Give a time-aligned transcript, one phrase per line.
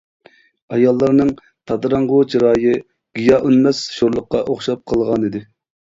[0.75, 1.33] ئاياللارنىڭ
[1.71, 2.73] تاتىراڭغۇ چىرايى
[3.19, 5.45] گىياھ ئۈنمەس شورلۇققا ئوخشاپ قالغانىدى.